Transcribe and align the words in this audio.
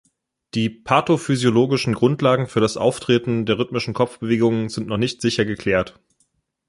Die 0.55 0.67
pathophysiologischen 0.71 1.93
Grundlagen 1.93 2.47
für 2.47 2.59
das 2.59 2.75
Auftreten 2.75 3.45
der 3.45 3.59
rhythmischen 3.59 3.93
Kopfbewegungen 3.93 4.67
sind 4.69 4.87
noch 4.87 4.97
nicht 4.97 5.21
sicher 5.21 5.45
geklärt. 5.45 5.99